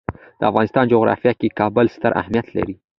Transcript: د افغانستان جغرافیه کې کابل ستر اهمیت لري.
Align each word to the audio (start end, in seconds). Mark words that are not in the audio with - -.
د 0.39 0.41
افغانستان 0.51 0.85
جغرافیه 0.93 1.33
کې 1.39 1.55
کابل 1.59 1.85
ستر 1.95 2.11
اهمیت 2.21 2.47
لري. 2.57 2.75